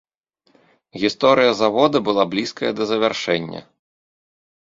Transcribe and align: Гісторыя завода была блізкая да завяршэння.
Гісторыя 1.01 1.51
завода 1.61 1.97
была 2.09 2.23
блізкая 2.31 2.71
да 2.79 2.83
завяршэння. 2.93 3.61